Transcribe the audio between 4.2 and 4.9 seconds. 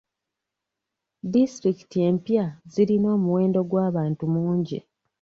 mungi.